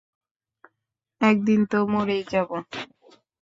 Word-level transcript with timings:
একদিন 1.21 1.59
তো 1.71 1.77
মরেই 1.91 2.23
যাবো। 2.31 2.55